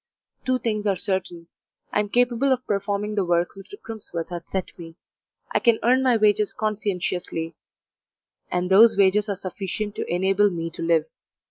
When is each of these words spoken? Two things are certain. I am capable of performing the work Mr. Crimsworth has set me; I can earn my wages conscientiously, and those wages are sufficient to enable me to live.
Two 0.47 0.57
things 0.57 0.87
are 0.87 0.95
certain. 0.95 1.45
I 1.91 1.99
am 1.99 2.09
capable 2.09 2.51
of 2.51 2.65
performing 2.65 3.13
the 3.13 3.23
work 3.23 3.49
Mr. 3.55 3.79
Crimsworth 3.79 4.29
has 4.29 4.41
set 4.49 4.75
me; 4.79 4.95
I 5.51 5.59
can 5.59 5.77
earn 5.83 6.01
my 6.01 6.17
wages 6.17 6.53
conscientiously, 6.53 7.53
and 8.49 8.71
those 8.71 8.97
wages 8.97 9.29
are 9.29 9.35
sufficient 9.35 9.93
to 9.97 10.11
enable 10.11 10.49
me 10.49 10.71
to 10.71 10.81
live. 10.81 11.05